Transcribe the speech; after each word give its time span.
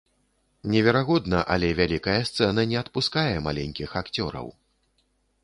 Неверагодна, 0.75 1.41
але 1.55 1.69
вялікая 1.81 2.15
сцэна 2.31 2.65
не 2.73 2.77
адпускае 2.83 3.35
маленькіх 3.51 3.89
акцёраў. 4.05 4.47